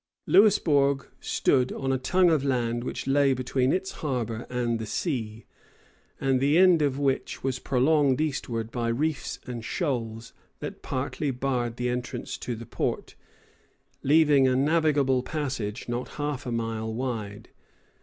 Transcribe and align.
Louisbourg 0.25 1.07
stood 1.19 1.71
on 1.71 1.91
a 1.93 1.97
tongue 1.99 2.31
of 2.31 2.43
land 2.43 2.83
which 2.83 3.05
lay 3.05 3.35
between 3.35 3.71
its 3.71 3.91
harbor 4.01 4.47
and 4.49 4.79
the 4.79 4.87
sea, 4.87 5.45
and 6.19 6.39
the 6.39 6.57
end 6.57 6.81
of 6.81 6.97
which 6.97 7.43
was 7.43 7.59
prolonged 7.59 8.19
eastward 8.19 8.71
by 8.71 8.87
reefs 8.87 9.37
and 9.45 9.63
shoals 9.63 10.33
that 10.59 10.81
partly 10.81 11.29
barred 11.29 11.77
the 11.77 11.87
entrance 11.89 12.39
to 12.39 12.55
the 12.55 12.65
port, 12.65 13.13
leaving 14.01 14.47
a 14.47 14.55
navigable 14.55 15.21
passage 15.21 15.87
not 15.87 16.07
half 16.17 16.47
a 16.47 16.51
mile 16.51 16.91
wide. 16.91 17.49